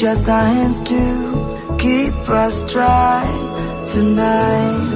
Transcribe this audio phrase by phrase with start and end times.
[0.00, 3.24] just our hands to keep us dry
[3.84, 4.87] tonight.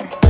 [0.00, 0.21] on.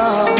[0.00, 0.39] love.